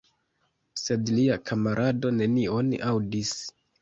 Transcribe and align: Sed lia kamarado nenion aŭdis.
Sed 0.83 1.11
lia 1.17 1.37
kamarado 1.49 2.13
nenion 2.17 2.73
aŭdis. 2.93 3.37